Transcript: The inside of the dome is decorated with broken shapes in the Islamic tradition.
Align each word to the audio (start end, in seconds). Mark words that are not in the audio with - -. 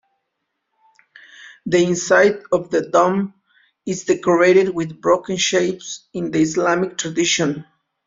The 1.67 1.77
inside 1.83 2.39
of 2.51 2.71
the 2.71 2.81
dome 2.89 3.35
is 3.85 4.03
decorated 4.05 4.73
with 4.73 4.99
broken 4.99 5.37
shapes 5.37 6.07
in 6.11 6.31
the 6.31 6.41
Islamic 6.41 6.97
tradition. 6.97 7.65